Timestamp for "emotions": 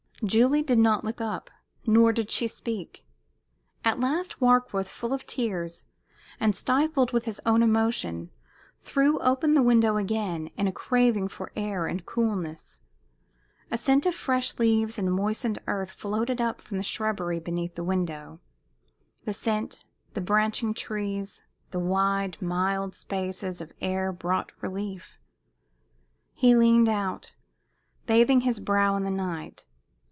7.63-8.29